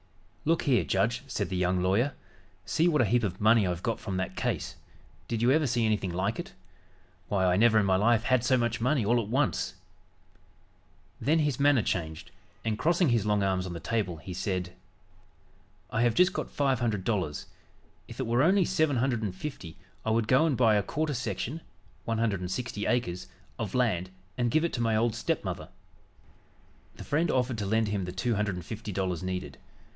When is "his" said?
11.37-11.59, 13.09-13.27